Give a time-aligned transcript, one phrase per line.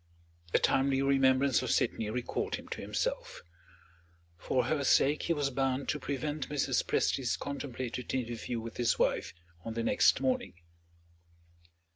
[0.51, 3.43] A timely remembrance of Sydney recalled him to himself.
[4.35, 6.83] For her sake, he was bound to prevent Mrs.
[6.83, 9.31] Presty's contemplated interview with his wife
[9.63, 10.55] on the next morning.